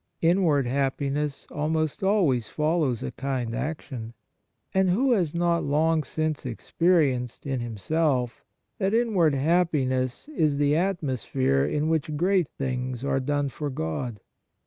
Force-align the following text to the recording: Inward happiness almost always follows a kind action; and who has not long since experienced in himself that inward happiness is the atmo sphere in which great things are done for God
Inward 0.23 0.65
happiness 0.65 1.45
almost 1.51 2.01
always 2.01 2.47
follows 2.49 3.03
a 3.03 3.11
kind 3.11 3.53
action; 3.53 4.15
and 4.73 4.89
who 4.89 5.11
has 5.11 5.35
not 5.35 5.63
long 5.63 6.03
since 6.03 6.43
experienced 6.43 7.45
in 7.45 7.59
himself 7.59 8.43
that 8.79 8.95
inward 8.95 9.35
happiness 9.35 10.27
is 10.29 10.57
the 10.57 10.73
atmo 10.73 11.19
sphere 11.19 11.67
in 11.67 11.87
which 11.87 12.17
great 12.17 12.47
things 12.47 13.03
are 13.03 13.19
done 13.19 13.49
for 13.49 13.69
God 13.69 14.19